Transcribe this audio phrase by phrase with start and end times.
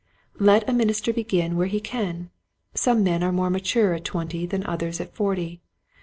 [0.39, 2.31] Let a minister begin where he can.
[2.73, 5.61] Some men are more mature at twenty than others at forty.